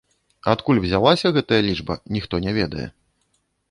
[0.53, 2.87] Адкуль узялася гэтая лічба, ніхто не ведае.